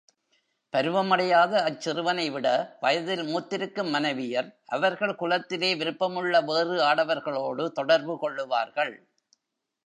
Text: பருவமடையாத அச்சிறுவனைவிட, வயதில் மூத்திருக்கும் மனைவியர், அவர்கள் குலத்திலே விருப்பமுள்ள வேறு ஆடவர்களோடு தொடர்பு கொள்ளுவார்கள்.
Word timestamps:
பருவமடையாத 0.73 1.53
அச்சிறுவனைவிட, 1.61 2.47
வயதில் 2.79 3.23
மூத்திருக்கும் 3.23 3.93
மனைவியர், 3.93 4.49
அவர்கள் 4.65 5.15
குலத்திலே 5.15 5.71
விருப்பமுள்ள 5.75 6.43
வேறு 6.45 6.77
ஆடவர்களோடு 6.81 7.71
தொடர்பு 7.71 8.15
கொள்ளுவார்கள். 8.21 8.93